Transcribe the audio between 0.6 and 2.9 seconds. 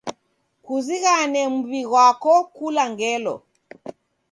Kuzighane muw'i ghwako kula